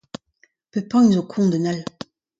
Pep 0.71 0.89
hini 0.93 1.13
zo 1.15 1.21
koñ 1.31 1.45
d'un 1.51 1.67
all. 1.71 1.79